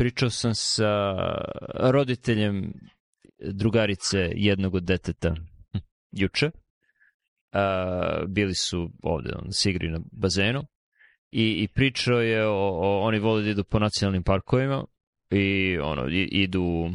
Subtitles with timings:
[0.00, 1.14] pričao sam sa
[1.78, 2.72] roditeljem
[3.52, 5.34] drugarice jednog od deteta
[6.20, 6.46] juče.
[6.46, 10.62] Uh, bili su ovde, on se igri na bazenu
[11.30, 14.84] i, i pričao je o, o, oni vole da idu po nacionalnim parkovima
[15.30, 16.90] i ono, i, idu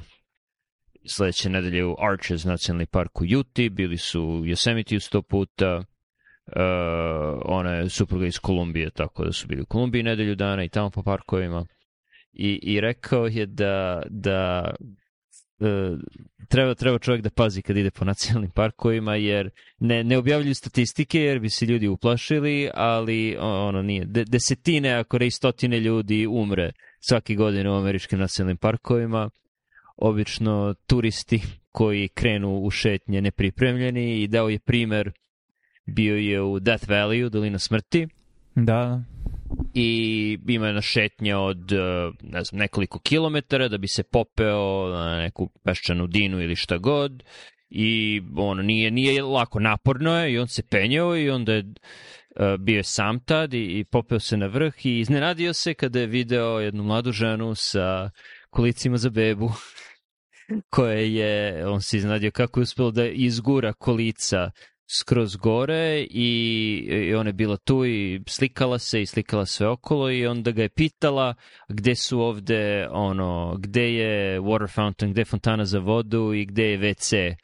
[1.05, 5.83] sledeće nedelje u Arches nacionalni park u Juti, bili su u Yosemite sto puta, uh,
[7.45, 10.89] ona je supruga iz Kolumbije, tako da su bili u Kolumbiji nedelju dana i tamo
[10.89, 11.65] po parkovima.
[12.35, 14.73] I, i rekao je da, da
[15.59, 15.99] uh,
[16.47, 21.19] treba, treba čovjek da pazi kad ide po nacionalnim parkovima, jer ne, ne objavljuju statistike,
[21.19, 24.05] jer bi se ljudi uplašili, ali ono nije.
[24.05, 29.29] De, desetine, ako ne stotine ljudi umre svake godine u američkim nacionalnim parkovima.
[29.97, 31.41] Obično turisti
[31.71, 35.11] koji krenu u šetnje nepripremljeni i dao je primer
[35.85, 38.07] bio je u Death Valley, u Dolina smrti.
[38.55, 39.03] Da.
[39.73, 41.71] I ima jedna šetnja od
[42.21, 47.23] ne znam, nekoliko kilometara da bi se popeo na neku peščanu dinu ili šta god
[47.69, 52.59] i ono nije nije lako naporno je i on se penjao i onda je uh,
[52.59, 56.07] bio je sam tad i, i popeo se na vrh i iznenadio se kada je
[56.07, 58.09] video jednu mladu ženu sa
[58.49, 59.51] kolicima za bebu
[60.75, 64.51] koje je, on se iznenadio kako je uspelo da izgura kolica
[64.87, 66.29] skroz gore i,
[66.89, 70.61] i ona je bila tu i slikala se i slikala sve okolo i onda ga
[70.61, 71.33] je pitala
[71.69, 76.63] gde su ovde ono, gde je water fountain, gde je fontana za vodu i gde
[76.63, 77.35] je WC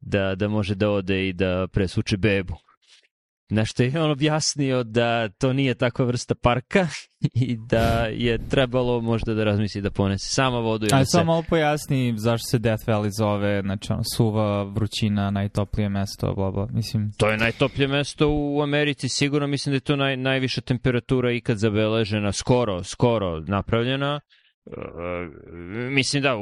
[0.00, 2.54] da, da može da ode i da presuče bebu.
[3.50, 6.88] Na što je on objasnio da to nije takva vrsta parka
[7.46, 10.86] i da je trebalo možda da razmisli da ponese sama vodu.
[10.92, 16.34] A samo malo pojasni zašto se Death Valley zove, znači ono, suva, vrućina, najtoplije mesto,
[16.34, 17.12] bla bla, mislim.
[17.18, 21.56] To je najtoplije mesto u Americi, sigurno mislim da je to naj, najviša temperatura ikad
[21.56, 24.20] zabeležena, skoro, skoro napravljena.
[24.66, 24.74] Uh,
[25.90, 26.34] mislim da,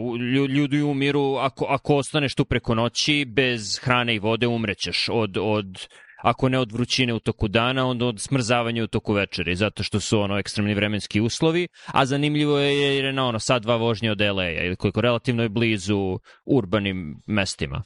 [0.49, 5.87] ljudi umiru ako, ako ostaneš tu preko noći bez hrane i vode umrećeš od, od
[6.27, 10.01] ako ne od vrućine u toku dana, onda od smrzavanja u toku večeri, zato što
[10.01, 14.11] su ono ekstremni vremenski uslovi, a zanimljivo je jer je na ono sad dva vožnje
[14.11, 17.83] od LA-a ili koliko relativno je blizu urbanim mestima.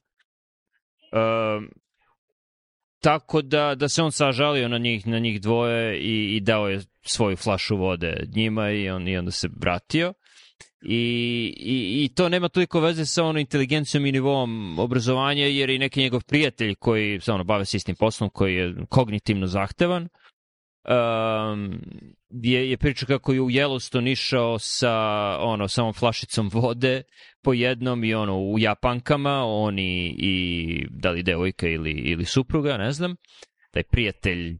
[1.12, 1.69] Um,
[3.03, 6.81] tako da, da se on sažalio na njih, na njih dvoje i, i dao je
[7.03, 10.12] svoju flašu vode njima i, on, i onda se vratio.
[10.83, 15.79] I, i, I to nema toliko veze sa ono inteligencijom i nivom obrazovanja, jer i
[15.79, 20.09] neki njegov prijatelj koji se ono bave se istim poslom, koji je kognitivno zahtevan,
[20.89, 21.81] um,
[22.31, 24.95] je, je pričao kako je u Yellowstone išao sa
[25.41, 27.03] ono samom flašicom vode
[27.43, 32.93] po jednom i ono u Japankama, oni i da li devojka ili, ili supruga, ne
[32.93, 33.17] znam,
[33.71, 34.59] taj prijatelj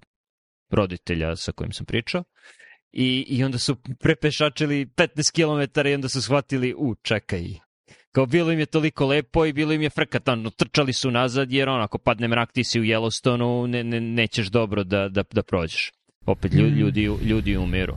[0.71, 2.25] roditelja sa kojim sam pričao.
[2.93, 5.33] I, I onda su prepešačili 15
[5.73, 7.45] km i onda su shvatili, u, čekaj,
[8.13, 11.69] kao bilo im je toliko lepo i bilo im je frkatano, trčali su nazad jer
[11.69, 15.43] on ako padne mrak ti si u Yellowstoneu ne, ne, nećeš dobro da, da, da
[15.43, 15.93] prođeš.
[16.27, 16.79] Opet ljudi, mm.
[16.79, 17.97] ljudi, ljudi umiru.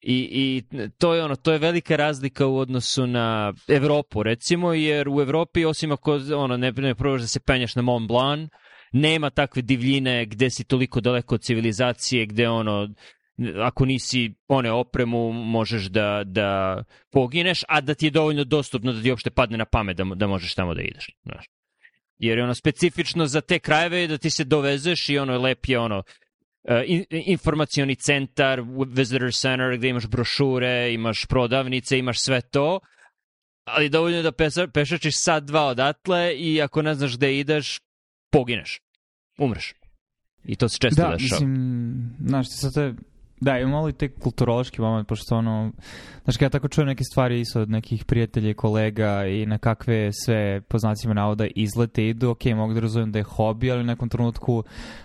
[0.00, 0.62] I, I
[0.98, 5.64] to je ono, to je velika razlika u odnosu na Evropu recimo, jer u Evropi
[5.64, 8.50] osim ako ono, ne, ne probaš da se penjaš na Mont Blanc,
[8.92, 12.88] nema takve divljine gde si toliko daleko od civilizacije, gde ono
[13.62, 19.02] ako nisi one opremu možeš da, da pogineš, a da ti je dovoljno dostupno da
[19.02, 21.06] ti uopšte padne na pamet da, da možeš tamo da ideš.
[21.22, 21.44] Znaš.
[22.18, 25.68] Jer je ono specifično za te krajeve da ti se dovezeš i ono je lep
[25.68, 32.40] je ono uh, in, informacioni centar, visitor center gde imaš brošure, imaš prodavnice, imaš sve
[32.40, 32.80] to,
[33.64, 37.80] ali dovoljno je da pesa, pešačiš sad dva odatle i ako ne znaš gde ideš,
[38.30, 38.80] pogineš.
[39.38, 39.74] Umreš.
[40.44, 41.40] I to se često da, dešava.
[41.40, 42.94] Da, mislim, znaš, sad to je
[43.44, 45.72] Da, ima malo i te kulturološki moment, pošto ono,
[46.24, 49.58] znaš, kada ja tako čujem neke stvari isto od nekih prijatelja i kolega i na
[49.58, 53.80] kakve sve, po znacima navoda, izlete idu, ok, mogu da razumijem da je hobi, ali
[53.80, 54.64] u nekom trenutku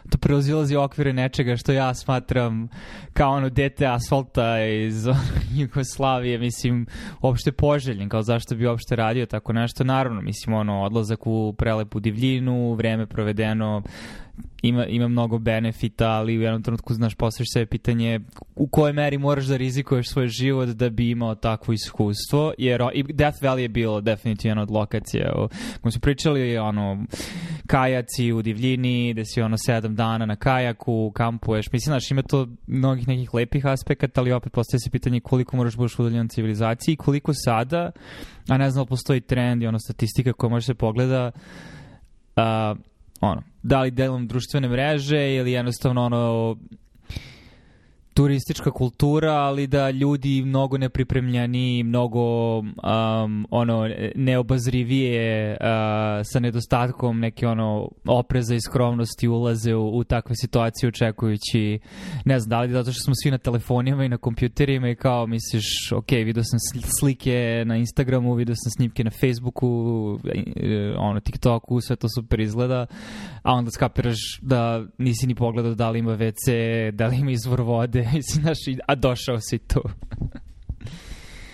[0.09, 2.67] to preozilazi okvire nečega što ja smatram
[3.13, 5.07] kao ono dete asfalta iz
[5.59, 6.85] Jugoslavije, mislim,
[7.21, 9.83] uopšte poželjen, kao zašto bi uopšte radio tako nešto.
[9.83, 13.83] Naravno, mislim, ono, odlazak u prelepu divljinu, vreme provedeno
[14.61, 18.19] ima, ima mnogo benefita, ali u jednom trenutku, znaš, postaviš sve pitanje
[18.55, 23.03] u kojoj meri moraš da rizikuješ svoj život da bi imao takvo iskustvo, jer i
[23.03, 25.31] Death Valley je bilo definitivno od lokacije.
[25.73, 27.05] Kako smo pričali, ono,
[27.67, 32.47] kajaci u divljini, da si ono sedam dana na kajaku, kampuješ, mislim, znaš, ima to
[32.67, 36.95] mnogih nekih lepih aspekata, ali opet postaje se pitanje koliko moraš budeš udaljen od civilizaciji,
[36.95, 37.91] koliko sada,
[38.47, 41.31] a ne znam, postoji trend i ono statistika koja može se pogleda,
[42.35, 42.77] uh,
[43.21, 46.55] ono, da li delom društvene mreže ili jednostavno ono
[48.13, 55.57] turistička kultura, ali da ljudi mnogo nepripremljeni, mnogo um, ono neobazrivije uh,
[56.23, 61.79] sa nedostatkom neke ono opreza i skromnosti ulaze u, u takve situacije očekujući
[62.25, 65.27] ne znam, da li zato što smo svi na telefonima i na kompjuterima i kao
[65.27, 66.59] misliš, ok, vidio sam
[66.99, 69.69] slike na Instagramu, vidio sam snimke na Facebooku,
[70.55, 72.85] e, ono, TikToku, sve to super izgleda,
[73.43, 77.61] a onda skapiraš da nisi ni pogledao da li ima WC, da li ima izvor
[77.61, 78.57] vode, mislim, znaš,
[78.87, 79.83] a došao si tu.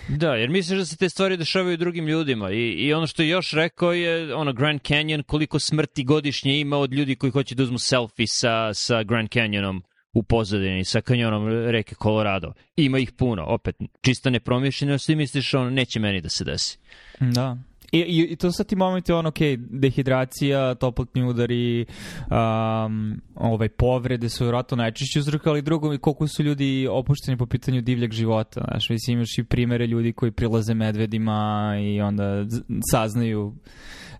[0.08, 3.28] Da, jer misliš da se te stvari dešavaju drugim ljudima i, i ono što je
[3.28, 7.62] još rekao je ono Grand Canyon koliko smrti godišnje ima od ljudi koji hoće da
[7.62, 9.80] uzmu selfie sa, sa Grand Canyonom
[10.12, 12.52] u pozadini sa kanjonom reke Colorado.
[12.76, 16.78] Ima ih puno, opet, čista nepromišljenost i misliš ono, neće meni da se desi.
[17.20, 17.58] Da.
[17.92, 21.86] I, i, i to sad ti momenti ono, ok, dehidracija, toplotni udari,
[22.30, 27.80] um, ovaj, povrede su vjerojatno najčešće uzroka, ali drugo, koliko su ljudi opušteni po pitanju
[27.80, 28.60] divljeg života.
[28.70, 32.44] Znaš, mislim, imaš i primere ljudi koji prilaze medvedima i onda
[32.90, 33.54] saznaju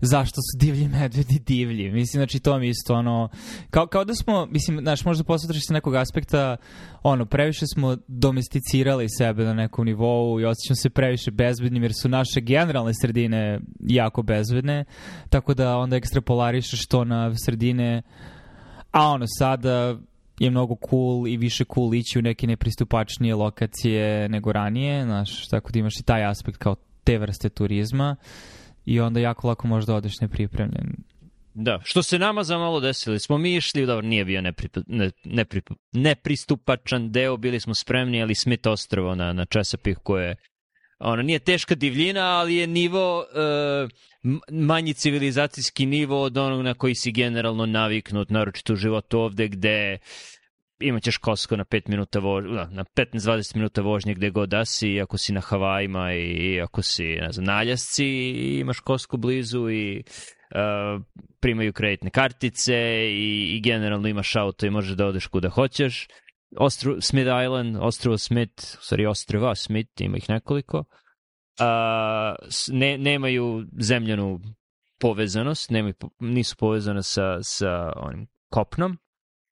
[0.01, 1.91] zašto su divlji medvedi divlji.
[1.91, 3.29] Mislim, znači, to mi isto, ono,
[3.69, 6.57] kao, kao da smo, mislim, znaš, možda posvetraš se nekog aspekta,
[7.03, 12.09] ono, previše smo domesticirali sebe na nekom nivou i osjećam se previše bezbednim jer su
[12.09, 14.85] naše generalne sredine jako bezbedne,
[15.29, 18.01] tako da onda ekstrapolarišeš to na sredine,
[18.91, 19.97] a ono, sada
[20.39, 25.71] je mnogo cool i više cool ići u neke nepristupačnije lokacije nego ranije, znaš, tako
[25.71, 28.15] da imaš i taj aspekt kao te vrste turizma.
[28.19, 30.95] Uh, i onda jako lako možda odeš nepripremljen.
[31.53, 35.11] Da, što se nama za malo desili, smo mi išli, dobro, nije bio nepri, ne,
[35.23, 35.61] nepri,
[35.91, 40.35] nepristupačan deo, bili smo spremni, ali Smith ostrovo na, na Česapih koje
[40.99, 43.89] ono, nije teška divljina, ali je nivo, uh,
[44.51, 49.97] manji civilizacijski nivo od onog na koji si generalno naviknut, naročito u životu ovde gde
[50.79, 55.01] imaćeš Kosko na 5 minuta vožnje, da, na 15-20 minuta vožnje gde god da si,
[55.01, 59.69] ako si na Havajima i ako si ne znam, na Aljasci i imaš Kosko blizu
[59.69, 61.01] i uh,
[61.39, 62.75] primaju kreditne kartice
[63.11, 66.07] i, i generalno imaš auto i možeš da odeš kuda hoćeš.
[66.57, 70.85] Ostro, Smith Island, ostrovo Smith, sorry, ostrova Smith, ima ih nekoliko, uh,
[72.71, 74.39] ne, nemaju zemljanu
[74.99, 78.97] povezanost, nemaju, nisu povezane sa, sa onim kopnom,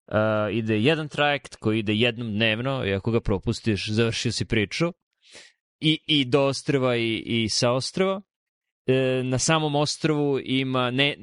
[0.07, 4.93] uh, ide jedan trajekt koji ide jednom dnevno i ako ga propustiš, završio si priču.
[5.79, 8.21] I, i do ostrava i, i sa ostrava.
[8.87, 11.15] E, na samom ostrvu ima ne,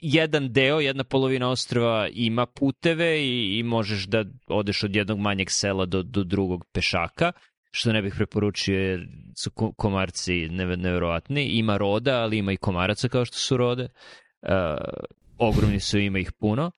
[0.00, 5.48] jedan deo, jedna polovina ostrva ima puteve i, i možeš da odeš od jednog manjeg
[5.50, 7.32] sela do, do drugog pešaka,
[7.70, 9.08] što ne bih preporučio jer
[9.42, 11.44] su komarci neverovatni.
[11.44, 13.82] Ima roda, ali ima i komaraca kao što su rode.
[13.82, 13.88] E,
[15.38, 16.70] ogromni su, ima ih puno.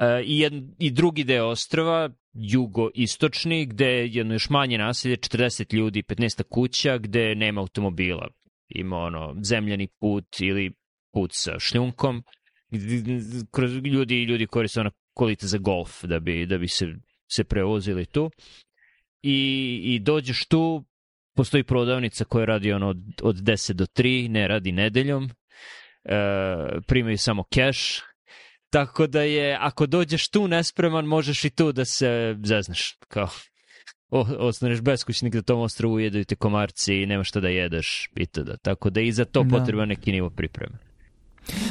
[0.00, 5.74] E, i, jed, i drugi deo ostrava, jugoistočni, gde je jedno još manje naselje, 40
[5.74, 8.28] ljudi, 15 kuća, gde nema automobila.
[8.68, 10.72] Ima ono zemljani put ili
[11.12, 12.22] put sa šljunkom,
[13.84, 16.86] ljudi ljudi koriste ono kolite za golf da bi, da bi se,
[17.30, 18.30] se prevozili tu.
[19.22, 20.84] I, I dođeš tu,
[21.36, 25.30] postoji prodavnica koja radi ono od, od 10 do 3, ne radi nedeljom, e,
[26.86, 28.02] primaju samo keš,
[28.72, 33.28] Tako da je, ako dođeš tu nespreman, možeš i tu da se zeznaš, kao
[34.10, 38.50] o, ostaneš beskućnik da tom ostrovu jedu te komarci i nema šta da jedeš itd.
[38.62, 39.58] Tako da i za to da.
[39.58, 40.78] potreban neki nivo pripreme.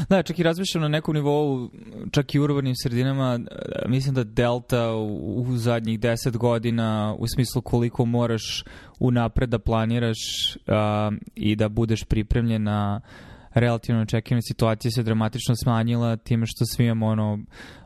[0.09, 1.69] Da, čak i razmišljam na nekom nivou,
[2.11, 3.39] čak i u urbanim sredinama,
[3.87, 8.63] mislim da delta u, u zadnjih deset godina, u smislu koliko moraš
[8.99, 10.17] unapred da planiraš
[10.55, 16.65] uh, i da budeš pripremljen na uh, relativno očekivane situacije se dramatično smanjila time što
[16.65, 17.39] svi imamo ono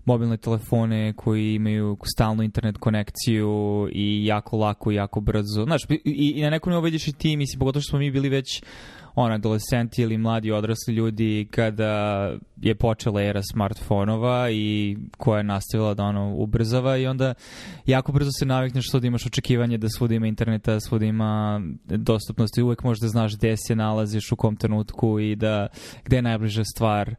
[0.05, 5.63] mobilne telefone koji imaju stalnu internet konekciju i jako lako jako brzo.
[5.63, 8.29] Znaš, i, i na nekom nivou vidiš i ti, mislim, pogotovo što smo mi bili
[8.29, 8.63] već
[9.15, 12.31] on, adolescenti ili mladi odrasli ljudi kada
[12.62, 17.34] je počela era smartfonova i koja je nastavila da ono ubrzava i onda
[17.86, 22.57] jako brzo se navikneš što da imaš očekivanje da svuda ima interneta, svuda ima dostupnost
[22.57, 25.67] i uvek možeš da znaš gde se nalaziš u kom trenutku i da
[26.05, 27.15] gde je najbliža stvar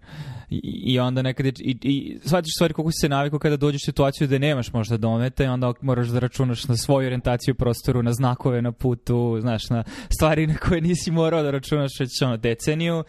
[0.51, 3.83] i, i onda nekad je, i, i shvatiš stvari koliko si se navikao kada dođeš
[3.83, 7.57] u situaciju da nemaš možda dometa i onda moraš da računaš na svoju orijentaciju u
[7.57, 9.85] prostoru, na znakove na putu, znaš, na
[10.17, 13.05] stvari na koje nisi morao da računaš već ono deceniju,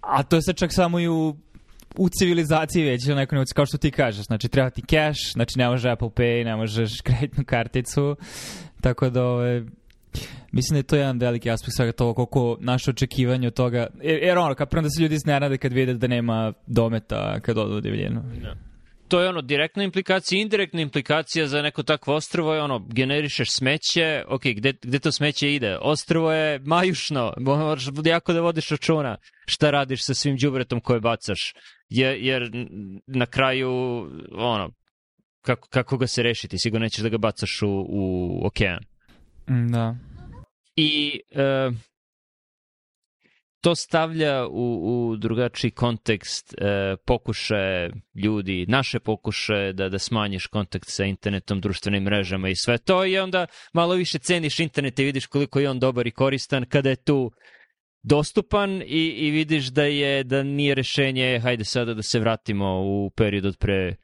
[0.00, 1.36] a to je sad čak samo i u
[1.96, 5.68] u civilizaciji već na nekom kao što ti kažeš, znači treba ti cash, znači ne
[5.68, 8.16] može Apple Pay, ne možeš kreditnu karticu,
[8.80, 9.64] tako da ove,
[10.52, 14.22] Mislim da je to jedan veliki aspekt svega toga, koliko naše očekivanje od toga, jer,
[14.22, 17.76] jer ono, kad prvo da se ljudi iznenade kad vide da nema dometa kad odu
[17.76, 18.22] u divljenu.
[18.42, 18.54] Da.
[19.08, 24.24] to je ono direktna implikacija, indirektna implikacija za neko takvo ostrvo je ono, generišeš smeće,
[24.28, 25.78] ok, gde, gde to smeće ide?
[25.82, 31.54] Ostrvo je majušno, moraš jako da vodiš računa šta radiš sa svim đubretom koje bacaš,
[31.88, 32.50] jer, jer
[33.06, 33.70] na kraju,
[34.32, 34.70] ono,
[35.42, 38.80] kako, kako ga se rešiti, sigurno nećeš da ga bacaš u, u okean.
[39.50, 40.07] Mm, Da.
[40.80, 41.70] I e,
[43.60, 47.90] to stavlja u, u drugačiji kontekst e, pokušaje
[48.24, 53.18] ljudi, naše pokušaje da, da smanjiš kontakt sa internetom, društvenim mrežama i sve to i
[53.18, 56.96] onda malo više ceniš internet i vidiš koliko je on dobar i koristan kada je
[56.96, 57.30] tu
[58.02, 63.10] dostupan i, i vidiš da je da nije rešenje hajde sada da se vratimo u
[63.16, 63.96] period od pre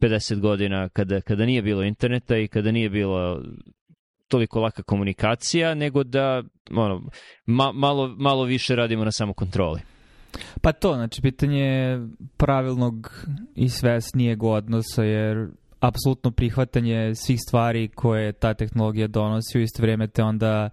[0.00, 3.42] 50 godina kada, kada nije bilo interneta i kada nije bilo
[4.30, 7.02] toliko laka komunikacija, nego da ono,
[7.46, 9.80] ma, malo, malo više radimo na samokontroli.
[10.62, 11.98] Pa to, znači, pitanje
[12.36, 15.48] pravilnog i svesnijeg odnosa, jer
[15.80, 20.70] apsolutno prihvatanje svih stvari koje ta tehnologija donosi u isto vrijeme te onda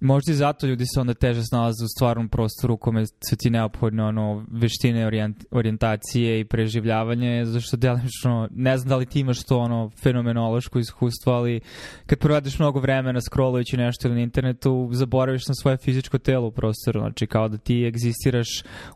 [0.00, 3.50] Možda i zato ljudi se onda teže snalaze u stvarnom prostoru u kome su ti
[3.50, 9.20] neophodne ono, veštine orijent, orijentacije i preživljavanje, zato što delimično, ne znam da li ti
[9.20, 11.60] imaš to ono fenomenološko iskustvo, ali
[12.06, 17.00] kad provedeš mnogo vremena scrollujući nešto na internetu, zaboraviš na svoje fizičko telo u prostoru,
[17.00, 18.48] znači kao da ti egzistiraš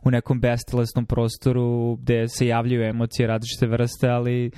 [0.03, 4.51] u nekom bestelesnom prostoru gde se javljaju emocije različite vrste, ali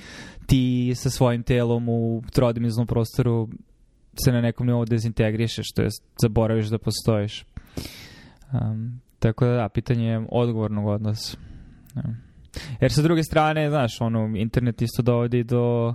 [0.46, 3.48] ti sa svojim telom u trodimenznom prostoru
[4.24, 7.44] se na nekom nivou dezintegrišeš, to jest zaboraviš da postojiš.
[8.52, 11.36] Um, tako da da, pitanje je odgovornog odnosa.
[11.94, 12.16] Um.
[12.80, 15.94] Jer sa druge strane, znaš, ono, internet isto dovodi do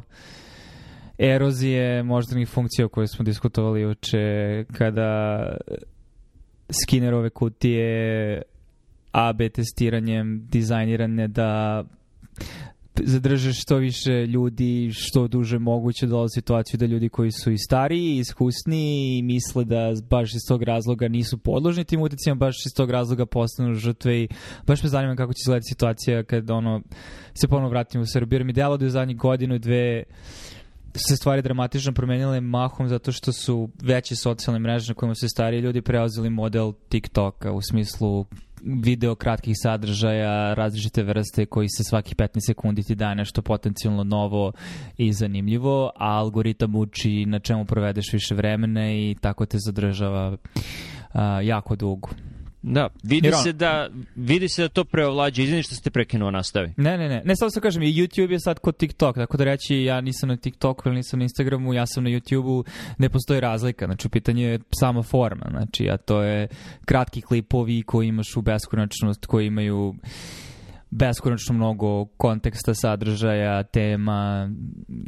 [1.17, 5.43] erozije moždanih funkcija o kojoj smo diskutovali juče, kada
[6.83, 8.41] Skinnerove kutije
[9.11, 11.83] AB testiranjem dizajnirane da
[12.95, 18.15] zadržeš što više ljudi što duže moguće dolazi situaciju da ljudi koji su i stariji
[18.15, 22.73] i iskusniji i misle da baš iz tog razloga nisu podložni tim uticima, baš iz
[22.75, 24.27] tog razloga postanu žrtve i
[24.67, 26.81] baš me zanima kako će izgledati situacija kad ono
[27.33, 28.37] se ponovno vratimo u Srbiju.
[28.37, 30.03] Jer mi delo da je zadnjih godinu, dve
[30.95, 35.61] se stvari dramatično promenile mahom zato što su veće socijalne mreže na kojima se stariji
[35.61, 38.25] ljudi preuzeli model TikToka u smislu
[38.65, 44.51] video kratkih sadržaja, različite vrste koji se svaki 15 sekundi ti daje nešto potencijalno novo
[44.97, 50.37] i zanimljivo, a algoritam uči na čemu provedeš više vremena i tako te zadržava
[51.13, 52.09] a, jako dugo.
[52.63, 55.41] Da, vidi se da, vidi se da to preovlađa.
[55.41, 56.73] Izvini što ste prekinuo, nastavi.
[56.77, 57.21] Ne, ne, ne.
[57.25, 60.37] Ne, samo se kažem, YouTube je sad kod TikTok, tako da reći ja nisam na
[60.37, 62.67] TikToku ili nisam na Instagramu, ja sam na YouTubeu,
[62.97, 63.85] ne postoji razlika.
[63.85, 66.47] Znači, pitanje je sama forma, znači, a to je
[66.85, 69.95] kratki klipovi koji imaš u beskonačnost, koji imaju
[70.89, 74.49] beskonačno mnogo konteksta, sadržaja, tema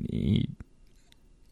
[0.09, 0.45] i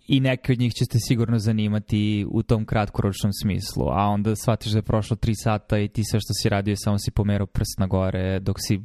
[0.08, 4.72] i neke od njih će te sigurno zanimati u tom kratkoročnom smislu, a onda shvatiš
[4.72, 7.80] da je prošlo 3 sata i ti sve što si radio samo si pomerao prst
[7.80, 8.82] na gore dok si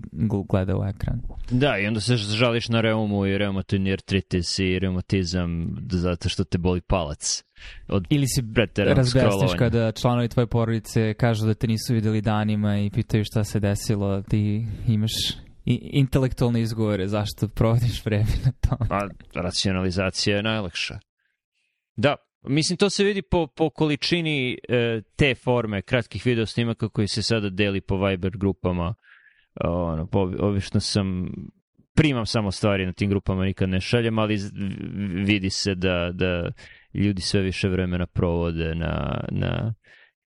[0.49, 1.21] gledao ekran.
[1.51, 6.59] Da, i onda se žališ na reumu i reumatoidni artritis i reumatizam zato što te
[6.59, 7.45] boli palac.
[7.89, 8.43] Od Ili si
[8.77, 13.61] razbestiš kada članovi tvoje porodice kažu da te nisu videli danima i pitaju šta se
[13.61, 15.13] desilo, ti imaš
[15.65, 18.89] i intelektualne izgovore zašto provodiš vreme na tom.
[18.89, 20.99] Pa, racionalizacija je najlakša.
[21.99, 27.09] Da, mislim to se vidi po, po količini e, te forme kratkih video snimaka koji
[27.09, 28.95] se sada deli po Viber grupama.
[29.65, 31.29] Ono, po, obično sam
[31.95, 34.39] primam samo stvari na tim grupama, nikad ne šaljem, ali
[35.27, 36.51] vidi se da, da
[36.95, 39.75] ljudi sve više vremena provode na, na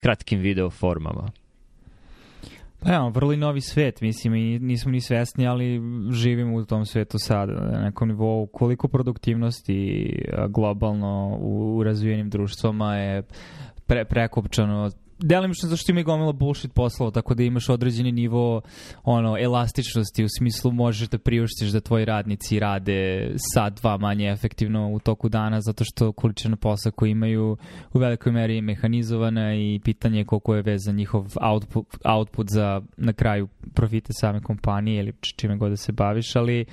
[0.01, 1.31] kratkim video formama.
[2.83, 6.85] Pa ja, vrlo i novi svet, mislim, i nismo ni svesni, ali živimo u tom
[6.85, 8.47] svetu sad, na nekom nivou.
[8.47, 10.09] Koliko produktivnosti
[10.49, 13.23] globalno u, u razvijenim društvama je
[13.87, 14.91] pre, prekopčano
[15.23, 18.61] delimično zašto ima i gomila bullshit poslova, tako da imaš određeni nivo
[19.03, 24.91] ono, elastičnosti, u smislu možeš da priuštiš da tvoji radnici rade sad, dva manje efektivno
[24.91, 27.57] u toku dana, zato što količina posla koju imaju
[27.93, 32.81] u velikoj meri je mehanizovana i pitanje je koliko je vezan njihov output, output za
[32.97, 36.65] na kraju profite same kompanije ili čime god da se baviš, ali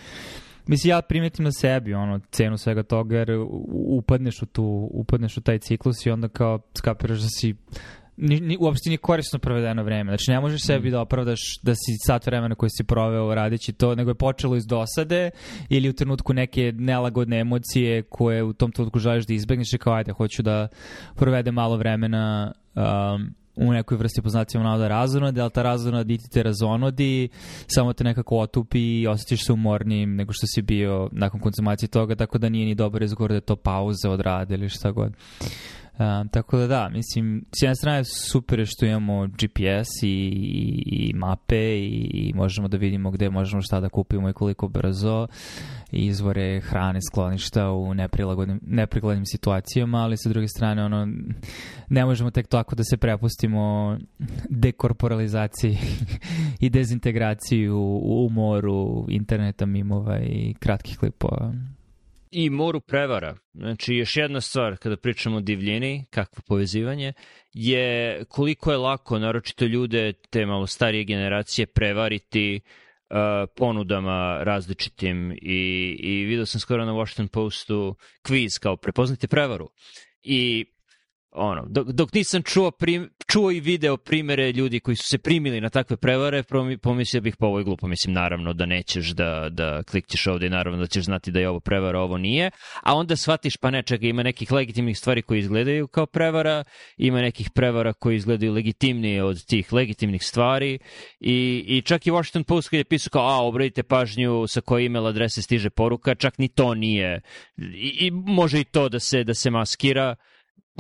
[0.67, 3.31] Mislim, ja primetim na sebi ono, cenu svega toga, jer
[3.71, 7.55] upadneš u, tu, upadneš u taj ciklus i onda kao skapiraš da si
[8.21, 10.11] ni, ni, uopšte nije korisno provedeno vreme.
[10.11, 10.93] Znači, ne možeš sebi mm.
[10.93, 14.67] da opravdaš da si sat vremena koji si proveo radići to, nego je počelo iz
[14.67, 15.31] dosade
[15.69, 19.93] ili u trenutku neke nelagodne emocije koje u tom trenutku želiš da izbegneš i kao,
[19.93, 20.69] ajde, hoću da
[21.17, 26.43] provedem malo vremena um, u nekoj vrsti poznacijama navoda razonodi, ali ta razonod niti te
[26.43, 27.29] razonodi,
[27.67, 32.15] samo te nekako otupi i osjećaš se umornijim nego što si bio nakon konzumacije toga,
[32.15, 35.13] tako da nije ni dobar izgovor da je to pauze odrade ili šta god.
[36.01, 40.83] Um, tako da da, mislim, s jedne strane super je što imamo GPS i, i,
[40.87, 45.27] i mape i, i možemo da vidimo gde možemo šta da kupimo i koliko brzo.
[45.93, 47.95] Izvore hrane, skloništa u
[48.63, 51.09] neprilagodnim situacijama, ali sa druge strane ono,
[51.89, 53.97] ne možemo tek tako da se prepustimo
[54.49, 55.79] dekorporalizaciji
[56.61, 61.53] i dezintegraciji u, u moru interneta, mimova i kratkih klipova
[62.31, 63.37] i moru prevara.
[63.55, 67.13] Znači, još jedna stvar, kada pričamo o divljini, kakvo povezivanje,
[67.53, 72.61] je koliko je lako, naročito ljude te malo starije generacije, prevariti
[73.11, 73.17] uh,
[73.57, 79.71] ponudama različitim i, i vidio sam skoro na Washington Postu kviz kao prepoznate prevaru.
[80.23, 80.67] I
[81.33, 85.61] ono, dok, dok nisam čuo, prim, čuo i video primere ljudi koji su se primili
[85.61, 86.43] na takve prevare,
[86.83, 87.87] pomislio bih po ovoj glupo.
[87.87, 91.49] Mislim, naravno da nećeš da, da klikćeš ovde i naravno da ćeš znati da je
[91.49, 92.51] ovo prevara, ovo nije.
[92.83, 96.65] A onda shvatiš, pa ne, čega, ima nekih legitimnih stvari koji izgledaju kao prevara,
[96.97, 100.79] ima nekih prevara koji izgledaju legitimnije od tih legitimnih stvari
[101.21, 104.87] i, i čak i Washington Post kad je pisao kao, a, obradite pažnju sa koje
[104.87, 107.21] email adrese stiže poruka, čak ni to nije.
[107.59, 110.17] I, i može i to da se, da se maskira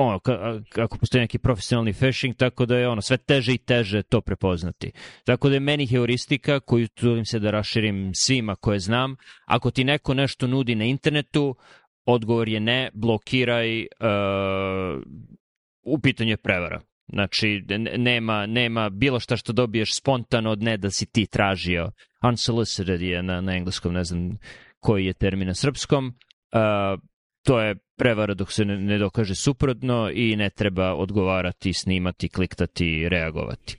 [0.02, 0.20] ono,
[0.68, 4.92] kako postoji neki profesionalni phishing, tako da je ono sve teže i teže to prepoznati.
[5.24, 9.16] Tako da je meni heuristika koju trudim se da raširim svima koje znam.
[9.46, 11.56] Ako ti neko nešto nudi na internetu,
[12.04, 15.02] odgovor je ne, blokiraj, uh,
[15.82, 16.80] u pitanju je prevara.
[17.12, 17.64] Znači,
[17.96, 21.90] nema, nema bilo šta što dobiješ spontano od ne da si ti tražio.
[22.28, 24.38] Unsolicited je na, na engleskom, ne znam
[24.80, 26.06] koji je termin na srpskom.
[26.06, 27.00] Uh,
[27.42, 33.76] to je prevara dok se ne, dokaže suprotno i ne treba odgovarati, snimati, kliktati, reagovati.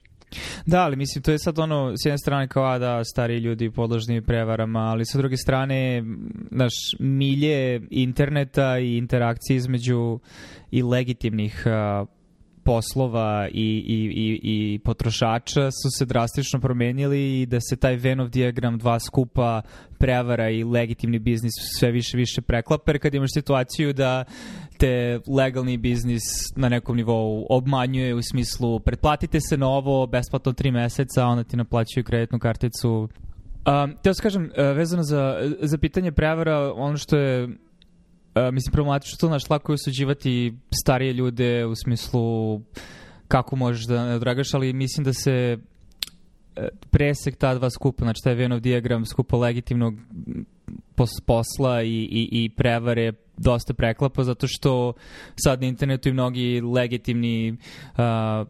[0.66, 4.22] Da, ali mislim, to je sad ono, s jedne strane kao da stari ljudi podložni
[4.22, 6.04] prevarama, ali sa druge strane,
[6.52, 10.20] naš, milje interneta i interakcije između
[10.72, 12.08] i legitimnih uh,
[12.64, 18.30] poslova i, i, i, i potrošača su se drastično promenili i da se taj Venov
[18.30, 19.62] diagram dva skupa
[19.98, 24.24] prevara i legitimni biznis sve više više preklapa, kad imaš situaciju da
[24.78, 26.24] te legalni biznis
[26.56, 31.58] na nekom nivou obmanjuje u smislu pretplatite se na ovo besplatno tri meseca, onda ti
[31.58, 32.92] naplaćuju kreditnu karticu.
[32.92, 37.50] Um, te ja kažem, uh, vezano za, za pitanje prevara, ono što je
[38.36, 42.62] Uh, mislim, problematično to, naš, lako je usuđivati starije ljude u smislu
[43.28, 48.22] kako možeš da ne odragaš, ali mislim da se uh, presek ta dva skupa, znači
[48.24, 49.94] taj Venov diagram skupa legitimnog
[51.26, 54.94] posla i, i, i prevare dosta preklapa, zato što
[55.36, 58.48] sad na internetu i mnogi legitimni uh,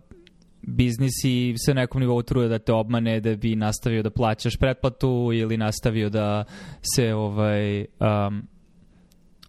[0.62, 5.30] biznisi se na nekom nivou trude da te obmane da bi nastavio da plaćaš pretplatu
[5.34, 6.44] ili nastavio da
[6.96, 8.48] se ovaj um,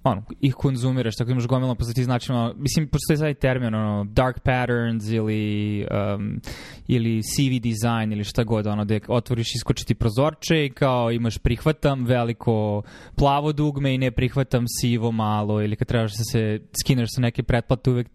[0.05, 4.41] ono, ih konzumiraš, tako da imaš gomilno ti ono, mislim, postoji sad termin, ono, dark
[4.41, 6.41] patterns ili, um,
[6.89, 12.05] ili CV design ili šta god, ono, gde otvoriš iskočiti prozorče i kao imaš prihvatam
[12.05, 12.83] veliko
[13.17, 17.43] plavo dugme i ne prihvatam sivo malo ili kad trebaš da se skineš sa neke
[17.43, 18.09] pretplate uvek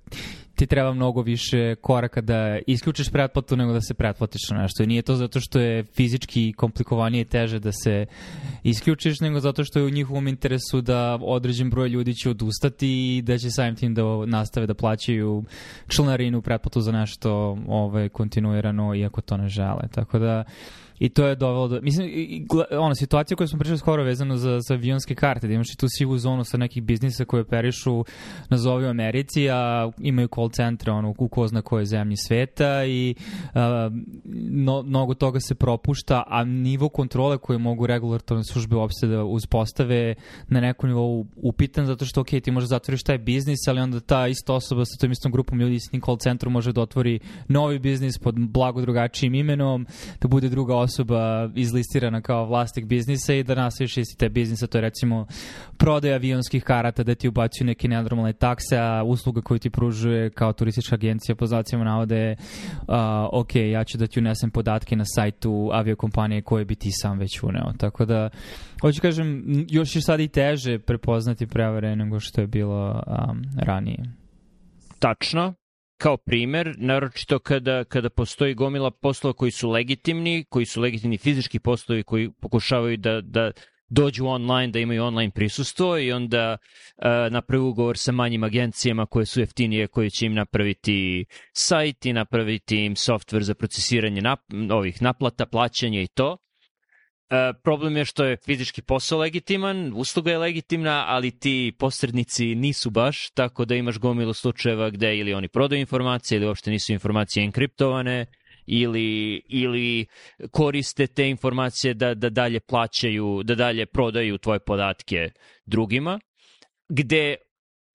[0.58, 4.84] ti treba mnogo više koraka da isključiš pretplatu nego da se pretplatiš na nešto.
[4.84, 8.06] I nije to zato što je fizički komplikovanije i teže da se
[8.64, 13.22] isključiš, nego zato što je u njihovom interesu da određen broj ljudi će odustati i
[13.22, 15.44] da će samim tim da nastave da plaćaju
[15.88, 19.88] članarinu, pretplatu za nešto ovaj, kontinuirano, iako to ne žele.
[19.92, 20.44] Tako da
[21.00, 21.80] I to je dovelo do...
[21.82, 22.10] Mislim,
[22.72, 25.88] ona situacija koju smo pričali skoro vezano za, za avionske karte, da imaš i tu
[25.90, 28.06] sivu zonu sa nekih biznisa koje operišu
[28.50, 33.16] nazovi u Americi, a imaju call centre ono, u ko zna koje zemlji sveta i
[33.54, 33.90] a,
[34.50, 40.16] no, mnogo toga se propušta, a nivo kontrole koje mogu regulatorne službe uopšte da uspostave
[40.48, 44.00] na nekom nivou upitan, zato što, ok, ti možeš da zatvoriš taj biznis, ali onda
[44.00, 47.20] ta ista osoba sa tom istom grupom ljudi s tim call centrom može da otvori
[47.48, 49.88] novi biznis pod blago drugačijim imenom,
[50.22, 54.68] da bude druga osoba osoba izlistirana kao vlasnik biznisa i da nastaviš isti te biznisa,
[54.68, 55.28] to je recimo
[55.78, 60.54] prodaja avionskih karata da ti ubacuju neke nenormalne takse, a usluga koju ti pružuje kao
[60.54, 62.36] turistička agencija po znacima navode
[62.72, 62.96] uh,
[63.32, 67.44] ok, ja ću da ti unesem podatke na sajtu aviokompanije koje bi ti sam već
[67.44, 67.74] uneo.
[67.78, 68.30] Tako da,
[68.82, 74.04] hoću kažem, još je sad i teže prepoznati prevare nego što je bilo um, ranije.
[75.00, 75.54] Tačno,
[75.98, 81.60] kao primer, naročito kada, kada postoji gomila poslova koji su legitimni, koji su legitimni fizički
[81.60, 83.52] poslovi koji pokušavaju da, da
[83.90, 89.26] dođu online, da imaju online prisustvo i onda uh, napravi ugovor sa manjim agencijama koje
[89.26, 94.40] su jeftinije, koje će im napraviti sajt i napraviti im software za procesiranje nap
[94.72, 96.38] ovih naplata, plaćanja i to.
[97.30, 102.90] E, problem je što je fizički posao legitiman, usluga je legitimna, ali ti posrednici nisu
[102.90, 107.44] baš, tako da imaš gomilu slučajeva gde ili oni prodaju informacije ili uopšte nisu informacije
[107.44, 108.26] enkriptovane
[108.66, 110.06] ili, ili
[110.52, 115.30] koriste te informacije da, da dalje plaćaju, da dalje prodaju tvoje podatke
[115.66, 116.20] drugima,
[116.90, 117.36] gde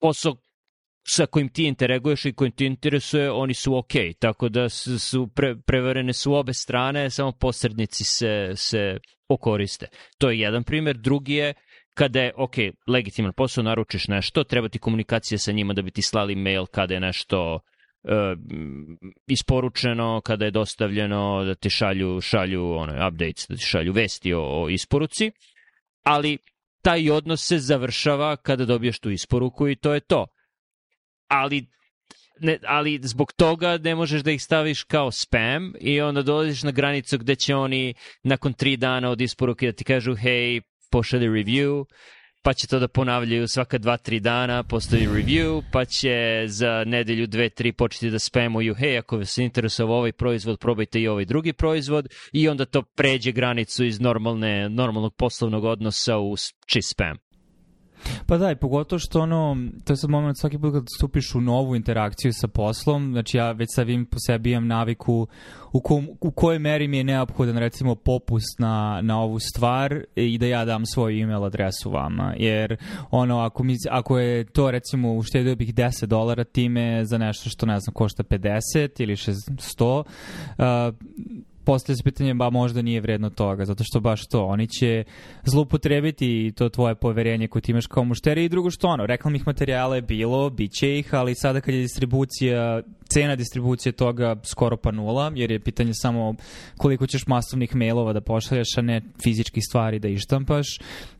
[0.00, 0.36] posao
[1.08, 3.92] sa kojim ti interaguješ i kojim ti interesuje, oni su ok.
[4.18, 9.86] Tako da su pre, prevarene su obe strane, samo posrednici se, se okoriste.
[10.18, 10.96] To je jedan primer.
[10.96, 11.54] Drugi je
[11.94, 12.54] kada je, ok,
[12.86, 16.94] legitiman posao, naručiš nešto, treba ti komunikacija sa njima da bi ti slali mail kada
[16.94, 18.10] je nešto uh,
[19.26, 24.42] isporučeno, kada je dostavljeno, da ti šalju, šalju one, updates, da ti šalju vesti o,
[24.42, 25.32] o isporuci,
[26.02, 26.38] ali
[26.82, 30.26] taj odnos se završava kada dobiješ tu isporuku i to je to
[31.32, 31.66] ali
[32.40, 36.70] ne, ali zbog toga ne možeš da ih staviš kao spam i onda dolaziš na
[36.70, 41.84] granicu gde će oni nakon tri dana od isporuke da ti kažu hej, pošalje review,
[42.42, 47.26] pa će to da ponavljaju svaka dva, tri dana, postoji review, pa će za nedelju,
[47.26, 51.52] dve, tri početi da spamuju, hej, ako vas interesuje ovaj proizvod, probajte i ovaj drugi
[51.52, 56.34] proizvod i onda to pređe granicu iz normalne, normalnog poslovnog odnosa u
[56.66, 57.31] čist spam.
[58.26, 61.40] Pa da, i pogotovo što ono, to je sad moment svaki put kad stupiš u
[61.40, 65.26] novu interakciju sa poslom, znači ja već sad vidim po sebi imam naviku
[65.72, 70.38] u, kom, u kojoj meri mi je neophodan recimo popust na, na ovu stvar i
[70.38, 72.76] da ja dam svoju email adresu vama, jer
[73.10, 77.66] ono, ako, mi, ako je to recimo uštedio bih 10 dolara time za nešto što
[77.66, 80.02] ne znam košta 50 ili 100,
[80.58, 80.94] uh,
[81.64, 85.04] postoje se pitanje, ba možda nije vredno toga, zato što baš to, oni će
[85.44, 89.96] zlupotrebiti to tvoje poverenje koje ti imaš kao mušteri i drugo što ono, reklamnih materijala
[89.96, 94.90] je bilo, bit će ih, ali sada kad je distribucija cena distribucije toga skoro pa
[94.90, 96.34] nula, jer je pitanje samo
[96.76, 100.66] koliko ćeš masovnih mailova da pošalješ, a ne fizički stvari da ištampaš,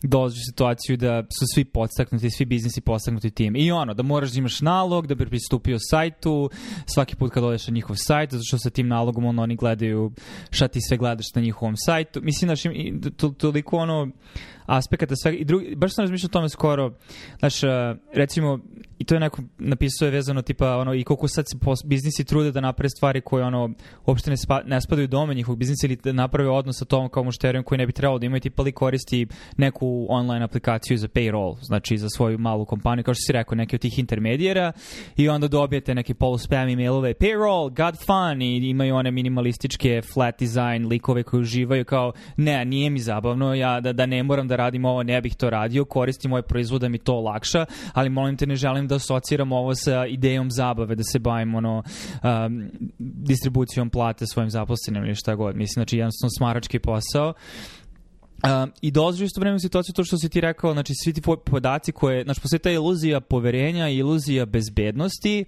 [0.02, 3.57] dolazi u situaciju da su svi podstaknuti, svi biznisi podstaknuti tim.
[3.57, 6.50] I ono, da moraš da imaš nalog da bi pristupio sajtu,
[6.94, 10.12] svaki put kad odeš na njihov sajt, zato što sa tim nalogom ono, oni gledaju
[10.50, 12.20] šta ti sve gledaš na njihovom sajtu.
[12.22, 12.62] Mislim, znaš,
[13.38, 14.09] toliko ono,
[14.66, 15.38] aspekata svega.
[15.38, 16.92] I drugi, baš sam razmišljao o tome skoro,
[17.38, 17.55] znaš,
[18.14, 18.59] recimo,
[18.98, 22.53] i to je neko napisao je vezano tipa ono i koliko sad se biznisi trude
[22.53, 23.71] da naprave stvari koje ono
[24.07, 27.25] uopšte ne, spa, ne spadaju dome njihovog biznisa ili da naprave odnos sa tom kao
[27.25, 31.57] mušterijom koji ne bi trebalo da imaju tipa li koristi neku online aplikaciju za payroll,
[31.62, 34.73] znači za svoju malu kompaniju, kao što si rekao, neki od tih intermedijera
[35.16, 40.40] i onda dobijete neke polu spam emailove payroll, got fun i imaju one minimalističke flat
[40.40, 44.57] design likove koji uživaju kao ne, nije mi zabavno, ja da, da ne moram da
[44.57, 48.37] radim ovo, ne bih to radio, koristim moj proizvod da mi to olakša, ali molim
[48.37, 53.90] te ne želim da asociram ovo sa idejom zabave, da se bavim ono, um, distribucijom
[53.90, 55.56] plate svojim zaposlenim ili šta god.
[55.56, 57.28] Mislim, znači jednostavno smarački posao.
[57.28, 57.35] Uh,
[58.80, 61.92] I dolaziš isto vreme u situaciju to što si ti rekao, znači svi ti podaci
[61.92, 65.44] koje, znači postoji ta iluzija poverenja i iluzija bezbednosti,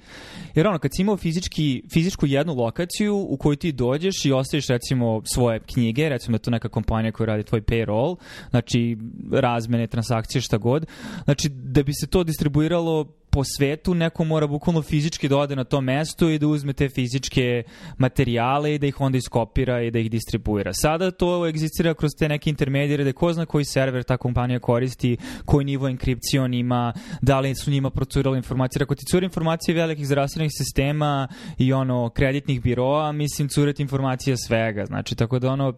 [0.54, 4.66] jer ono, kad si imao fizički, fizičku jednu lokaciju u koju ti dođeš i ostaviš
[4.66, 8.16] recimo svoje knjige, recimo da to neka kompanija koja radi tvoj payroll,
[8.50, 8.98] znači
[9.32, 10.87] razmene, transakcije, šta god,
[11.24, 13.04] znači da bi se to distribuiralo
[13.35, 16.88] po svetu neko mora bukvalno fizički da ode na to mesto i da uzme te
[16.88, 17.62] fizičke
[17.99, 20.73] materijale i da ih onda iskopira i da ih distribuira.
[20.73, 25.16] Sada to egzistira kroz te neke intermedijere da ko zna koji server ta kompanija koristi,
[25.44, 26.92] koji nivo enkripcije on ima,
[27.23, 28.83] da li su njima procurale informacije.
[28.83, 34.87] Ako ti cure informacije velikih zdravstvenih sistema i ono kreditnih biroa, mislim cureti informacije svega.
[34.87, 35.73] Znači, tako da ono,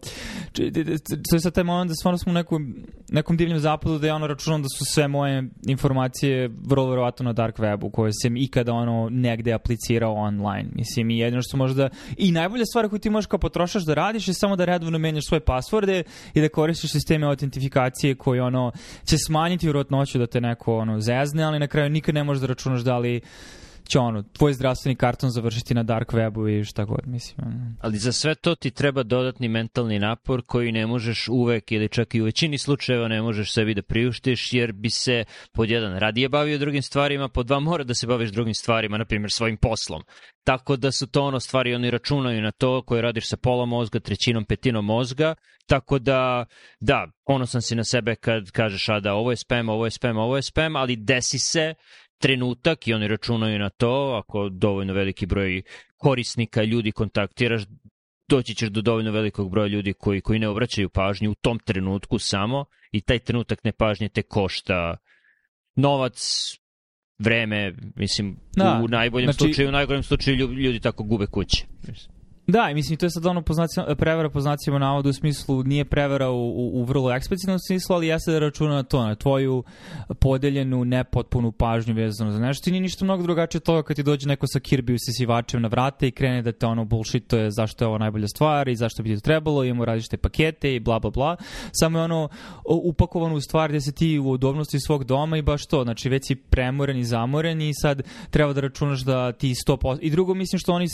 [1.29, 2.75] to je sad taj moment da stvarno smo u nekom,
[3.09, 7.33] nekom divljem zapadu da ja ono računam da su sve moje informacije vrlo verovatno na
[7.47, 10.69] dark webu koje sam ikada ono negde aplicirao online.
[10.75, 11.89] Mislim, i jedino što možda...
[12.17, 15.27] I najbolja stvar koju ti možeš kao potrošaš da radiš je samo da redovno menjaš
[15.27, 18.71] svoje pasvorde i da koristiš sisteme autentifikacije koji ono
[19.05, 22.47] će smanjiti vjerojatnoću da te neko ono zezne, ali na kraju nikad ne možeš da
[22.47, 23.21] računaš da li
[23.87, 27.77] će ono, tvoj zdravstveni karton završiti na dark webu i šta god, mislim.
[27.81, 32.15] Ali za sve to ti treba dodatni mentalni napor koji ne možeš uvek ili čak
[32.15, 35.23] i u većini slučajeva ne možeš sebi da priuštiš jer bi se
[35.53, 39.05] pod jedan radije bavio drugim stvarima, pod dva mora da se baviš drugim stvarima, na
[39.05, 40.03] primjer svojim poslom.
[40.43, 43.99] Tako da su to ono stvari, oni računaju na to koje radiš sa pola mozga,
[43.99, 45.35] trećinom, petinom mozga,
[45.67, 46.45] tako da,
[46.79, 50.17] da, ponosan si na sebe kad kažeš, a da ovo je spam, ovo je spam,
[50.17, 51.73] ovo je spam, ali desi se
[52.17, 55.61] trenutak i oni računaju na to, ako dovoljno veliki broj
[55.97, 57.63] korisnika ljudi kontaktiraš,
[58.27, 62.19] doći ćeš do dovoljno velikog broja ljudi koji, koji ne obraćaju pažnju u tom trenutku
[62.19, 64.97] samo i taj trenutak nepažnje te košta
[65.75, 66.19] novac,
[67.19, 71.65] vreme, mislim, da, u najboljem znači, slučaju, u najgorem slučaju ljudi tako gube kuće.
[71.87, 72.16] Mislim.
[72.47, 76.29] Da, mislim, to je sad ono poznacija, prevara po znacima navoda u smislu, nije prevara
[76.29, 79.63] u, u, u vrlo eksplicitnom smislu, ali jeste da računa na to, na tvoju
[80.19, 82.69] podeljenu, nepotpunu pažnju vezano za nešto.
[82.69, 85.67] I nije ništa mnogo drugačije od toga kad ti dođe neko sa Kirby usisivačem na
[85.67, 89.09] vrate i krene da te ono bullshituje zašto je ovo najbolja stvar i zašto bi
[89.09, 91.35] ti to trebalo, imamo različite pakete i bla bla bla.
[91.71, 92.29] Samo je ono
[92.65, 96.27] upakovano u stvar gde se ti u udobnosti svog doma i baš to, znači već
[96.27, 99.97] si premoren i zamoren i sad treba da računaš da ti 100%...
[100.01, 100.87] I drugo, mislim što oni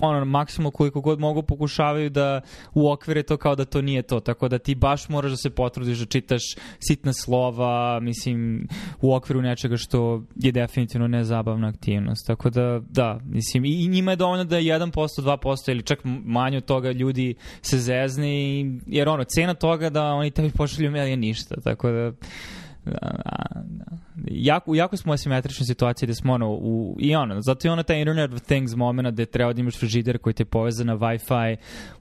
[0.00, 2.40] ono, maksimalno koliko god mogu pokušavaju da
[2.74, 5.98] uokvire to kao da to nije to, tako da ti baš moraš da se potrudiš
[5.98, 6.42] da čitaš
[6.78, 8.68] sitna slova, mislim,
[9.00, 14.16] u okviru nečega što je definitivno nezabavna aktivnost, tako da, da, mislim, i njima je
[14.16, 18.28] dovoljno da 1%, 2% ili čak manje od toga ljudi se zezne,
[18.86, 22.12] jer ono, cena toga da oni tebi pošalju mail je ništa, tako da
[24.30, 27.82] jako, jako smo u asimetričnoj situaciji gde smo ono, u, i ono, zato je ono
[27.82, 31.56] taj Internet of Things momena gde treba da imaš frižider koji te poveze na Wi-Fi,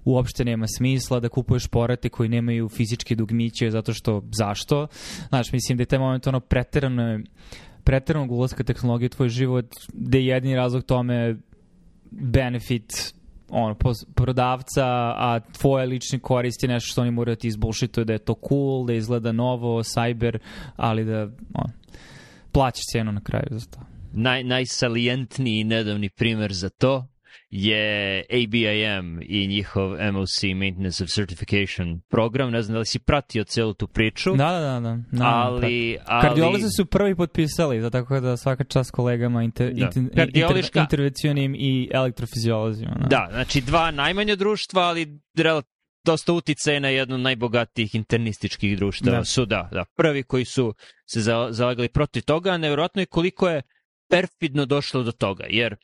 [0.05, 4.87] uopšte nema smisla da kupuješ porate koji nemaju fizičke dugmiće, zato što, zašto?
[5.29, 7.19] Znaš, mislim da je taj moment ono preterano
[7.83, 11.35] preteranog ulazka tehnologije u tvoj život, gde je jedini razlog tome
[12.11, 13.13] benefit
[13.49, 13.75] ono,
[14.15, 14.85] prodavca,
[15.17, 18.35] a tvoje lični korist je nešto što oni moraju da ti izbullshituju da je to
[18.49, 20.37] cool, da izgleda novo, cyber,
[20.75, 21.21] ali da,
[21.53, 21.73] ono,
[22.51, 23.79] plaćaš cenu na kraju za to.
[24.13, 27.07] Naj, najsalijentniji nedavni primer za to
[27.49, 32.51] je ABIM i njihov MOC, Maintenance of Certification program.
[32.51, 34.35] Ne znam da li si pratio celu tu priču.
[34.35, 34.97] Da, da, da.
[35.11, 35.25] da.
[35.25, 36.21] Ali, ali...
[36.21, 39.85] Kardiolozi su prvi potpisali, da tako da svaka čast kolegama inter, da.
[39.85, 40.79] inter, Kardioliška...
[40.79, 42.95] intervencionim i elektrofiziolozima.
[42.99, 43.07] Da.
[43.07, 45.19] da, znači dva najmanja društva, ali
[46.07, 49.25] dosta uticaje na jednu od najbogatijih internističkih društava da.
[49.25, 50.73] su, da, da, prvi koji su
[51.05, 53.61] se zalagali protiv toga, a nevjerojatno je koliko je
[54.09, 55.75] perfidno došlo do toga, jer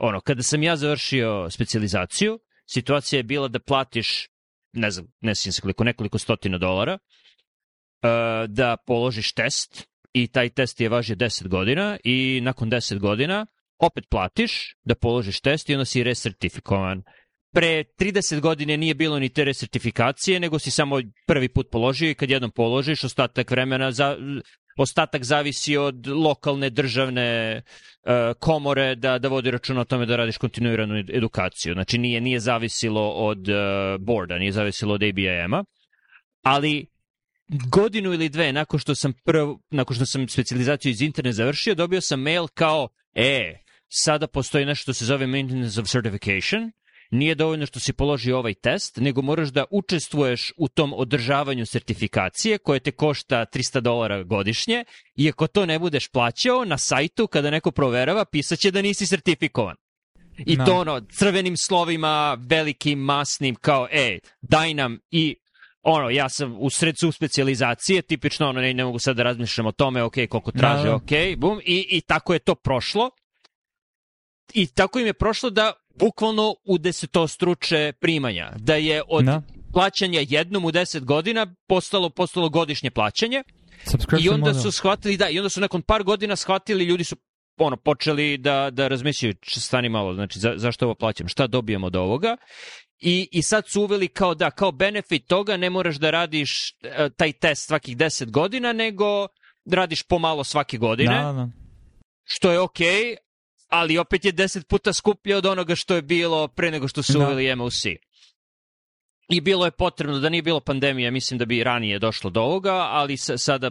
[0.00, 4.28] ono, kada sam ja završio specializaciju, situacija je bila da platiš,
[4.72, 8.10] ne znam, ne sjećam se koliko, nekoliko stotina dolara, uh,
[8.48, 13.46] da položiš test i taj test je važio 10 godina i nakon 10 godina
[13.78, 17.02] opet platiš da položiš test i onda si resertifikovan.
[17.52, 22.14] Pre 30 godine nije bilo ni te resertifikacije, nego si samo prvi put položio i
[22.14, 24.16] kad jednom položiš, ostatak vremena za,
[24.80, 27.62] ostatak zavisi od lokalne državne
[28.02, 31.74] uh, komore da, da vodi računa o tome da radiš kontinuiranu edukaciju.
[31.74, 33.54] Znači nije, nije zavisilo od uh,
[34.00, 35.64] borda, nije zavisilo od ABIM-a,
[36.42, 36.86] ali
[37.48, 42.00] godinu ili dve nakon što sam prv, nakon što sam specializaciju iz interneta završio, dobio
[42.00, 43.56] sam mail kao, e,
[43.88, 46.72] sada postoji nešto što se zove Maintenance of Certification,
[47.10, 52.58] nije dovoljno što si položio ovaj test, nego moraš da učestvuješ u tom održavanju sertifikacije
[52.58, 54.84] koje te košta 300 dolara godišnje
[55.16, 59.76] i ako to ne budeš plaćao, na sajtu kada neko proverava pisaće da nisi sertifikovan.
[60.46, 60.64] I no.
[60.64, 65.36] to ono, crvenim slovima, velikim, masnim, kao, e, daj nam i
[65.82, 69.72] ono, ja sam u sred specializacije, tipično ono, ne, ne mogu sad da razmišljam o
[69.72, 70.94] tome, ok, koliko traže, no.
[70.94, 73.10] ok, bum, i, i tako je to prošlo.
[74.54, 78.52] I tako im je prošlo da bukvalno u desetostruče primanja.
[78.56, 79.24] Da je od.
[79.24, 79.42] Da.
[79.72, 83.42] plaćanja jednom u deset godina postalo, postalo godišnje plaćanje.
[84.20, 87.16] I onda su shvatili, da, i onda su nakon par godina shvatili, ljudi su
[87.58, 91.96] ono, počeli da, da razmišljaju, stani malo, znači, za, zašto ovo plaćam, šta dobijamo od
[91.96, 92.36] ovoga?
[92.98, 96.50] I, I sad su uveli kao da, kao benefit toga ne moraš da radiš
[96.84, 99.26] uh, taj test svakih 10 godina, nego
[99.70, 101.22] radiš pomalo svake godine.
[101.22, 101.48] Da, da.
[102.24, 103.16] Što je okej, okay,
[103.70, 107.12] ali opet je deset puta skuplje od onoga što je bilo pre nego što su
[107.12, 107.18] da.
[107.18, 107.84] uveli MOC.
[109.28, 112.72] I bilo je potrebno, da nije bilo pandemije, mislim da bi ranije došlo do ovoga,
[112.72, 113.70] ali sada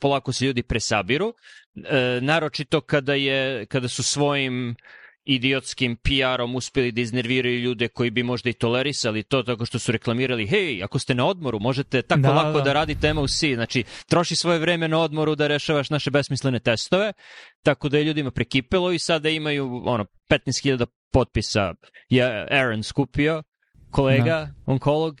[0.00, 1.34] polako se ljudi presabiru,
[1.84, 4.76] e, naročito kada, je, kada su svojim
[5.28, 9.92] idiotskim PR-om uspeli da iznerviraju ljude koji bi možda i tolerisali to tako što su
[9.92, 12.64] reklamirali, hej, ako ste na odmoru, možete tako da, lako da.
[12.64, 17.12] da radite MOC, znači troši svoje vreme na odmoru da rešavaš naše besmislene testove,
[17.62, 21.74] tako da je ljudima prekipelo i sada imaju ono 15.000 potpisa
[22.08, 23.42] je Aaron skupio,
[23.90, 24.48] kolega, da.
[24.66, 25.20] onkolog,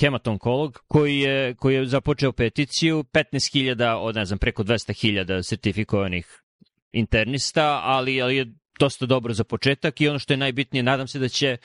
[0.00, 6.26] hematonkolog, koji je, koji je započeo peticiju, 15.000 od, ne znam, preko 200.000 sertifikovanih
[6.92, 8.46] internista, ali, ali je
[8.78, 11.56] dosta dobro za početak i ono što je najbitnije, nadam se da će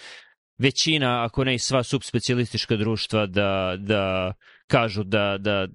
[0.57, 4.33] većina, ako ne i sva subspecialistička društva da, da
[4.67, 5.67] kažu da, da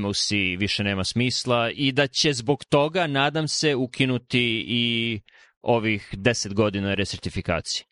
[0.00, 5.20] MOC više nema smisla i da će zbog toga, nadam se, ukinuti i
[5.62, 7.84] ovih 10 godina resertifikacije.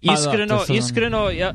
[0.00, 1.54] Iskreno, da, iskreno, ja,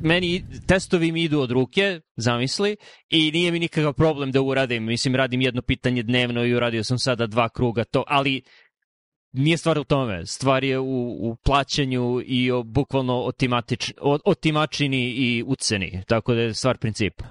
[0.00, 2.76] meni testovi mi idu od ruke, zamisli,
[3.10, 4.84] i nije mi nikakav problem da uradim.
[4.84, 8.42] Mislim, radim jedno pitanje dnevno i uradio sam sada dva kruga, to, ali
[9.34, 10.26] nije stvar u tome.
[10.26, 13.92] Stvar je u, u plaćanju i o bukvalno otimatič,
[14.24, 16.02] otimačini i uceni.
[16.06, 17.24] Tako da je stvar principa.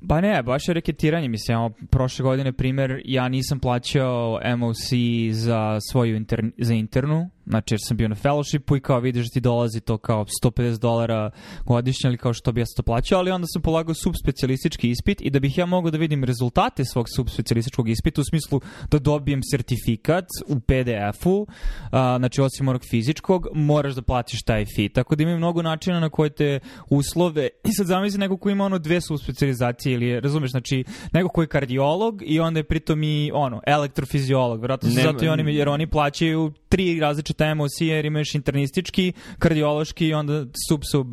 [0.00, 1.28] Ba ne, baš je reketiranje.
[1.28, 4.92] Mislim, evo, prošle godine, primer, ja nisam plaćao MOC
[5.30, 9.30] za svoju inter, za internu, Znači, jer sam bio na fellowshipu i kao vidiš da
[9.32, 11.30] ti dolazi to kao 150 dolara
[11.64, 15.30] godišnje ili kao što bi ja to plaćao, ali onda sam polagao subspecialistički ispit i
[15.30, 20.24] da bih ja mogao da vidim rezultate svog subspecialističkog ispita u smislu da dobijem sertifikat
[20.46, 21.46] u PDF-u,
[21.90, 24.88] znači osim onog fizičkog, moraš da platiš taj fee.
[24.88, 28.64] Tako da ima mnogo načina na koje te uslove i sad zamisli neko ko ima
[28.64, 33.30] ono dve subspecializacije ili razumeš, znači neko ko je kardiolog i onda je pritom i
[33.34, 38.34] ono, elektrofiziolog, verovatno su zato i oni, jer oni plaćaju tri različite MOC jer imaš
[38.34, 41.06] internistički, kardiološki i onda sub sub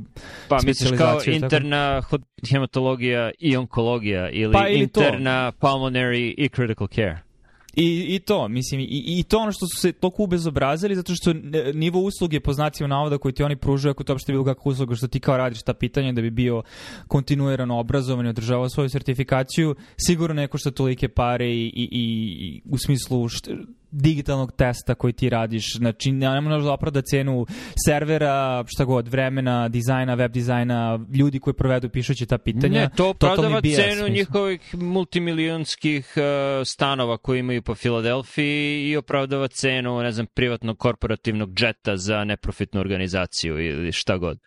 [0.47, 2.17] Pa misliš kao interna tako?
[2.49, 5.67] hematologija i onkologija ili, pa, ili interna to.
[5.67, 7.31] pulmonary i critical care.
[7.75, 11.33] I, I to, mislim, i, i to ono što su se toliko ubezobrazili, zato što
[11.73, 14.95] nivo usluge po znacima navoda koji ti oni pružaju, ako to uopšte bilo kakva usluga,
[14.95, 16.63] što ti kao radiš ta pitanja da bi bio
[17.07, 22.77] kontinuirano obrazovan i održavao svoju sertifikaciju, sigurno neko što tolike pare i, i, i u
[22.77, 23.51] smislu što,
[23.91, 25.77] digitalnog testa koji ti radiš.
[25.77, 27.45] Znači, ne možeš da opravda cenu
[27.85, 32.81] servera, šta god, vremena, dizajna, web dizajna, ljudi koji provedu pišući ta pitanja.
[32.81, 36.23] Ne, to opravdava cenu njihovih multimilijonskih uh,
[36.65, 42.79] stanova koji imaju po Filadelfiji i opravdava cenu, ne znam, privatnog korporativnog džeta za neprofitnu
[42.79, 44.39] organizaciju ili šta god.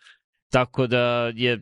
[0.51, 1.61] Tako da je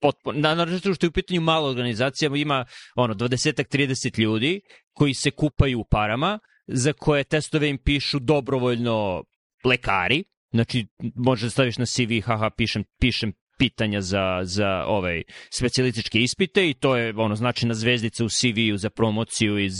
[0.00, 2.64] potpuno, naravno što je u pitanju mala organizacija, ima
[2.96, 4.60] ono 20-30 ljudi
[4.92, 9.24] koji se kupaju u parama, za koje testove im pišu dobrovoljno
[9.64, 16.18] lekari, znači možeš da staviš na CV, haha, pišem, pišem pitanja za, za ovaj specijalističke
[16.18, 19.74] ispite i to je ono značajna zvezdica u CV-u za promociju iz,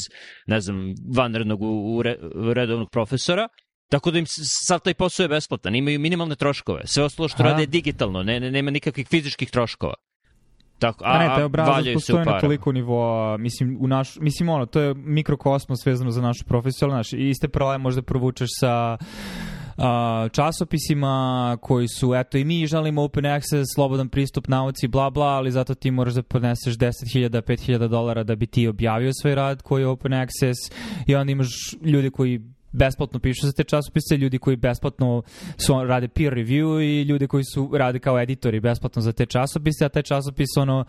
[0.47, 3.49] ne znam, vanrednog u, u, re, u redovnog profesora.
[3.91, 6.83] Tako da im sad taj posao je besplatan, imaju minimalne troškove.
[6.85, 7.51] Sve ostalo što Aha.
[7.51, 9.95] rade je digitalno, ne, ne, nema nikakvih fizičkih troškova.
[10.79, 14.67] Tako, a, a ne, taj obrazac postoje na toliko nivoa, mislim, u naš, mislim, ono,
[14.67, 19.85] to je mikrokosmos vezano za našu profesiju, znaš, iste prave možda provučeš sa uh,
[20.33, 25.51] časopisima koji su, eto i mi želimo open access, slobodan pristup nauci, bla bla, ali
[25.51, 29.83] zato ti moraš da podneseš 10.000, 5.000 dolara da bi ti objavio svoj rad koji
[29.83, 30.59] je open access
[31.07, 31.49] i onda imaš
[31.83, 32.41] ljudi koji
[32.73, 35.23] besplatno pišu za te časopise, ljudi koji besplatno
[35.57, 39.85] su, rade peer review i ljudi koji su rade kao editori besplatno za te časopise,
[39.85, 40.85] a taj časopis ono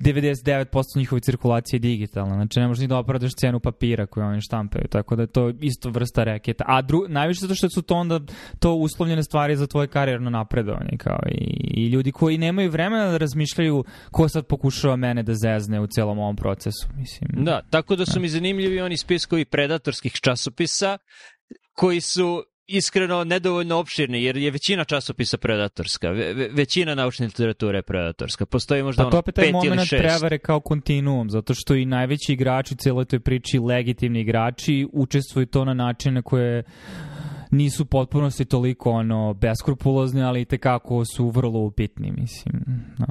[0.00, 2.34] 99% njihove cirkulacije je digitalna.
[2.34, 5.52] Znači ne možeš ni da opravdaš cenu papira koju oni štampaju, tako da je to
[5.60, 6.64] isto vrsta reketa.
[6.68, 8.20] A dru, najviše zato što su to onda
[8.58, 13.16] to uslovljene stvari za tvoje karijerno napredovanje kao i, i ljudi koji nemaju vremena da
[13.16, 16.88] razmišljaju ko sad pokušava mene da zezne u celom ovom procesu.
[16.96, 17.44] Mislim.
[17.44, 20.98] Da, tako da su mi zanimljivi oni spiskovi predatorskih časopisa
[21.76, 27.82] koji su iskreno nedovoljno opširni, jer je većina časopisa predatorska, ve, većina naučne literature je
[27.82, 28.46] predatorska.
[28.46, 29.90] Postoji možda pa ono pet ili šest.
[29.90, 34.20] to opet prevare kao kontinuum, zato što i najveći igrači u cijeloj toj priči, legitimni
[34.20, 36.62] igrači, učestvuju to na način na koje
[37.50, 42.62] nisu potpunosti toliko ono beskrupulozni, ali i tekako su vrlo upitni, mislim.
[42.98, 43.06] Da.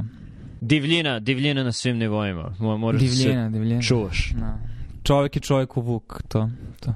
[0.62, 2.56] Divljina, divljina na svim nivoima.
[2.60, 3.82] Moraš divljina, da se divljina.
[3.82, 4.32] čuvaš.
[4.40, 4.60] No.
[5.04, 6.50] Čovjek je čovjek u vuk, to.
[6.80, 6.94] to.